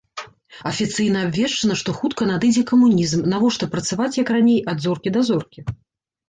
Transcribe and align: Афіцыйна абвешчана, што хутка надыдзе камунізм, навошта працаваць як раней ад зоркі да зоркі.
Афіцыйна 0.69 1.19
абвешчана, 1.27 1.73
што 1.81 1.93
хутка 1.97 2.27
надыдзе 2.29 2.63
камунізм, 2.71 3.19
навошта 3.35 3.69
працаваць 3.77 4.17
як 4.23 4.33
раней 4.37 4.59
ад 4.75 4.83
зоркі 4.87 5.15
да 5.21 5.25
зоркі. 5.31 5.59